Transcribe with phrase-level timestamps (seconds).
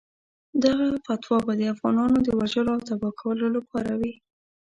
[0.63, 4.13] دغه فتوا به د افغانانو د وژلو او تباه کولو لپاره وي.